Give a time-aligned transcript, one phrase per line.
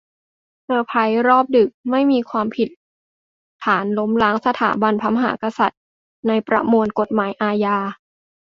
[0.65, 1.69] เซอร์ไพรส์รอบดึก!
[1.91, 2.69] ไม่มีความผิด
[3.63, 5.81] ฐานล้มล้างสถาบันพระมหากษัตริย์
[6.27, 7.77] ในประมวลกฎหมายอาญา